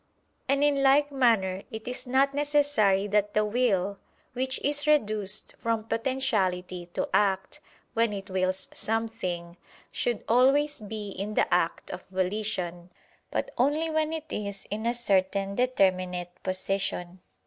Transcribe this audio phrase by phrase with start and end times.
[0.49, 3.99] ]And in like manner it is not necessary that the will
[4.33, 7.59] (which is reduced from potentiality to act,
[7.93, 9.57] when it wills something),
[9.91, 12.89] should always be in the act of volition;
[13.29, 17.21] but only when it is in a certain determinate disposition.